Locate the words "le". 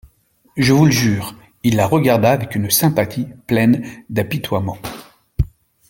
0.85-0.91